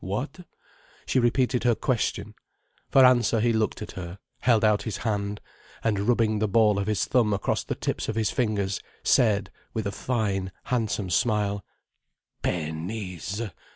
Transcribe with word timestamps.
"What?" 0.03 0.39
She 1.05 1.19
repeated 1.19 1.63
her 1.63 1.75
question. 1.75 2.33
For 2.89 3.05
answer, 3.05 3.39
he 3.39 3.53
looked 3.53 3.83
at 3.83 3.91
her, 3.91 4.17
held 4.39 4.63
out 4.65 4.81
his 4.81 4.97
hand, 5.05 5.39
and 5.83 6.07
rubbing 6.07 6.39
the 6.39 6.47
ball 6.47 6.79
of 6.79 6.87
his 6.87 7.05
thumb 7.05 7.33
across 7.33 7.63
the 7.63 7.75
tips 7.75 8.09
of 8.09 8.15
his 8.15 8.31
fingers, 8.31 8.79
said, 9.03 9.51
with 9.75 9.85
a 9.85 9.91
fine, 9.91 10.51
handsome 10.63 11.11
smile: 11.11 11.63
"Pennies! 12.41 13.43